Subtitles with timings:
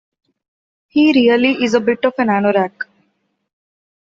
[0.87, 2.87] He really is a bit of an anorak